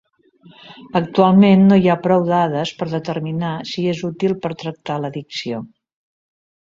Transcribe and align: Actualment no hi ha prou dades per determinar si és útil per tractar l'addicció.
Actualment 0.99 1.65
no 1.71 1.77
hi 1.83 1.91
ha 1.91 1.97
prou 2.07 2.25
dades 2.31 2.71
per 2.79 2.87
determinar 2.95 3.53
si 3.73 3.87
és 3.93 4.01
útil 4.09 4.37
per 4.47 4.55
tractar 4.63 4.97
l'addicció. 5.05 5.61